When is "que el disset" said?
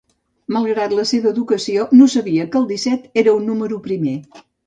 2.55-3.05